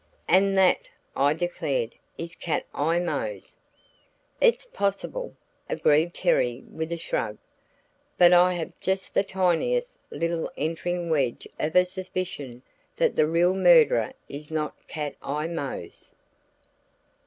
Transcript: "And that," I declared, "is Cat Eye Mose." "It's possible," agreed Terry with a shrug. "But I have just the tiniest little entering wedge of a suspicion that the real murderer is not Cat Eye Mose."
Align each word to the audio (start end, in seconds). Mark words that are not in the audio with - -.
"And 0.27 0.57
that," 0.57 0.89
I 1.15 1.33
declared, 1.35 1.93
"is 2.17 2.33
Cat 2.33 2.65
Eye 2.73 2.99
Mose." 2.99 3.55
"It's 4.41 4.65
possible," 4.65 5.35
agreed 5.69 6.15
Terry 6.15 6.61
with 6.71 6.91
a 6.91 6.97
shrug. 6.97 7.37
"But 8.17 8.33
I 8.33 8.53
have 8.53 8.71
just 8.79 9.13
the 9.13 9.21
tiniest 9.23 9.99
little 10.09 10.51
entering 10.57 11.11
wedge 11.11 11.47
of 11.59 11.75
a 11.75 11.85
suspicion 11.85 12.63
that 12.97 13.15
the 13.15 13.27
real 13.27 13.53
murderer 13.53 14.13
is 14.27 14.49
not 14.49 14.73
Cat 14.87 15.13
Eye 15.21 15.45
Mose." 15.45 16.13